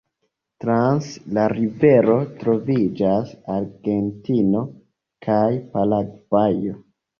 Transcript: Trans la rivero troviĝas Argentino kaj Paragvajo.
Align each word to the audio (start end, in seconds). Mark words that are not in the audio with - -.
Trans 0.63 1.09
la 1.37 1.43
rivero 1.53 2.15
troviĝas 2.39 3.35
Argentino 3.59 4.65
kaj 5.29 5.47
Paragvajo. 5.77 6.79